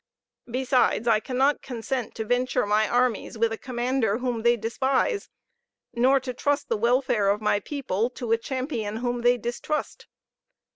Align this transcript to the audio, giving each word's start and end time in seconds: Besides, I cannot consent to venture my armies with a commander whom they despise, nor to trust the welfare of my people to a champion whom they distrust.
Besides, 0.49 1.07
I 1.07 1.19
cannot 1.19 1.61
consent 1.61 2.15
to 2.15 2.25
venture 2.25 2.65
my 2.65 2.89
armies 2.89 3.37
with 3.37 3.51
a 3.53 3.55
commander 3.59 4.17
whom 4.17 4.41
they 4.41 4.57
despise, 4.57 5.29
nor 5.93 6.19
to 6.21 6.33
trust 6.33 6.69
the 6.69 6.75
welfare 6.75 7.29
of 7.29 7.39
my 7.39 7.59
people 7.59 8.09
to 8.09 8.31
a 8.31 8.37
champion 8.39 8.95
whom 8.95 9.21
they 9.21 9.37
distrust. 9.37 10.07